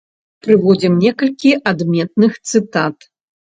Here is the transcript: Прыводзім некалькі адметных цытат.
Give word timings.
Прыводзім 0.45 0.95
некалькі 1.03 1.53
адметных 1.73 2.43
цытат. 2.49 3.09